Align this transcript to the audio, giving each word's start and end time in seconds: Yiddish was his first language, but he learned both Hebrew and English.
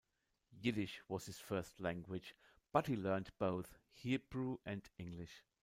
Yiddish 0.49 0.99
was 1.07 1.27
his 1.27 1.37
first 1.39 1.79
language, 1.79 2.35
but 2.71 2.87
he 2.87 2.95
learned 2.95 3.29
both 3.37 3.77
Hebrew 3.91 4.57
and 4.65 4.89
English. 4.97 5.43